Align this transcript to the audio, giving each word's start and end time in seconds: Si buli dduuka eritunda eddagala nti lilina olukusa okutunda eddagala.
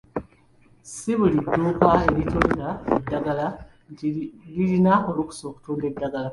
Si 0.93 1.11
buli 1.19 1.37
dduuka 1.47 1.89
eritunda 2.07 2.67
eddagala 2.95 3.47
nti 3.91 4.05
lilina 4.53 4.93
olukusa 5.09 5.43
okutunda 5.49 5.85
eddagala. 5.91 6.29